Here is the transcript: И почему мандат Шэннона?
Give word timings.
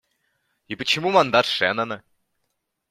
И 0.67 0.75
почему 0.75 1.11
мандат 1.11 1.45
Шэннона? 1.45 2.01